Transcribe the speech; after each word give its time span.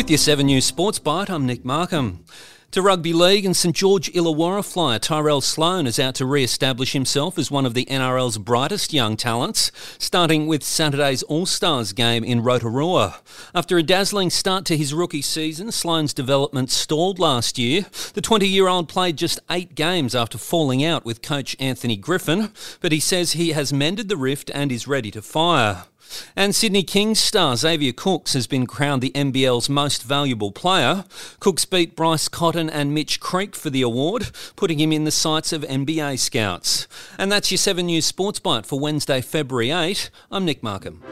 With 0.00 0.08
your 0.08 0.16
7 0.16 0.46
News 0.46 0.64
Sports 0.64 0.98
Byte, 0.98 1.28
I'm 1.28 1.44
Nick 1.44 1.62
Markham. 1.62 2.24
To 2.70 2.80
rugby 2.80 3.12
league 3.12 3.44
and 3.44 3.54
St 3.54 3.76
George 3.76 4.10
Illawarra 4.14 4.64
flyer 4.64 4.98
Tyrell 4.98 5.42
Sloan 5.42 5.86
is 5.86 6.00
out 6.00 6.14
to 6.14 6.24
re-establish 6.24 6.94
himself 6.94 7.36
as 7.36 7.50
one 7.50 7.66
of 7.66 7.74
the 7.74 7.84
NRL's 7.84 8.38
brightest 8.38 8.94
young 8.94 9.18
talents, 9.18 9.70
starting 9.98 10.46
with 10.46 10.64
Saturday's 10.64 11.22
All-Stars 11.24 11.92
game 11.92 12.24
in 12.24 12.42
Rotorua. 12.42 13.20
After 13.54 13.76
a 13.76 13.82
dazzling 13.82 14.30
start 14.30 14.64
to 14.64 14.76
his 14.78 14.94
rookie 14.94 15.20
season, 15.20 15.70
Sloan's 15.70 16.14
development 16.14 16.70
stalled 16.70 17.18
last 17.18 17.58
year. 17.58 17.82
The 18.14 18.22
20-year-old 18.22 18.88
played 18.88 19.18
just 19.18 19.38
eight 19.50 19.74
games 19.74 20.14
after 20.14 20.38
falling 20.38 20.82
out 20.82 21.04
with 21.04 21.20
coach 21.20 21.54
Anthony 21.60 21.98
Griffin, 21.98 22.52
but 22.80 22.90
he 22.90 23.00
says 23.00 23.32
he 23.32 23.50
has 23.50 23.70
mended 23.70 24.08
the 24.08 24.16
rift 24.16 24.50
and 24.54 24.72
is 24.72 24.88
ready 24.88 25.10
to 25.10 25.20
fire. 25.20 25.84
And 26.36 26.54
Sydney 26.54 26.82
Kings 26.82 27.18
star 27.18 27.56
Xavier 27.56 27.92
Cooks 27.92 28.32
has 28.32 28.46
been 28.46 28.66
crowned 28.66 29.02
the 29.02 29.10
NBL's 29.10 29.68
most 29.68 30.02
valuable 30.02 30.52
player. 30.52 31.04
Cooks 31.38 31.64
beat 31.64 31.96
Bryce 31.96 32.28
Cotton 32.28 32.70
and 32.70 32.94
Mitch 32.94 33.20
Creek 33.20 33.54
for 33.54 33.70
the 33.70 33.82
award, 33.82 34.30
putting 34.56 34.80
him 34.80 34.92
in 34.92 35.04
the 35.04 35.10
sights 35.10 35.52
of 35.52 35.62
NBA 35.62 36.18
scouts. 36.18 36.86
And 37.18 37.30
that's 37.30 37.50
your 37.50 37.58
7 37.58 37.86
News 37.86 38.06
Sports 38.06 38.40
Byte 38.40 38.66
for 38.66 38.78
Wednesday, 38.78 39.20
February 39.20 39.70
8. 39.70 40.10
I'm 40.30 40.44
Nick 40.44 40.62
Markham. 40.62 41.02